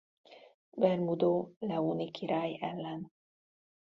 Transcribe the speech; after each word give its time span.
Bermudo 0.77 1.49
leóni 1.59 2.11
király 2.11 2.57
ellen. 2.61 3.11